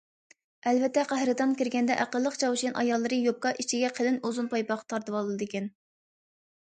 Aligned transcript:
ئەلۋەتتە، 0.69 1.01
قەھرىتان 1.09 1.51
كىرگەندە، 1.59 1.97
ئەقىللىك 2.05 2.39
چاۋشيەن 2.43 2.73
ئاياللىرى 2.83 3.19
يوپكا 3.25 3.51
ئىچىگە 3.65 3.91
قىلىن 3.99 4.17
ئۇزۇن 4.31 4.49
پايپاق 4.55 4.81
تارتىۋالىدىكەن. 4.95 5.69